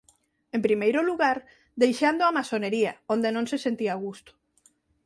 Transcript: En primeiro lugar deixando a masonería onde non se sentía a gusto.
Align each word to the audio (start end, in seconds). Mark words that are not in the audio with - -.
En 0.55 0.61
primeiro 0.67 0.99
lugar 1.09 1.37
deixando 1.83 2.21
a 2.25 2.35
masonería 2.37 2.91
onde 3.13 3.29
non 3.35 3.45
se 3.51 3.57
sentía 3.65 3.91
a 3.93 3.99
gusto. 4.05 4.31